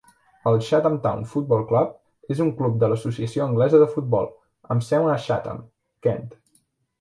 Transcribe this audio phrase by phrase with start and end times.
[0.51, 4.31] El Chatham Town Football Club és un club de l'Associació Anglesa de Futbol,
[4.77, 5.63] amb seu a Chatham,
[6.09, 6.27] Kent.